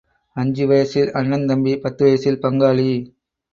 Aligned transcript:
அஞ்சு 0.35 0.65
வயசில் 0.67 1.11
அண்ணன் 1.11 1.45
தம்பி 1.45 1.75
பத்து 1.77 2.01
வயசில் 2.03 2.41
பங்காளி. 2.43 2.91